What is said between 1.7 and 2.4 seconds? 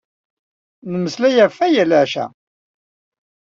leɛca.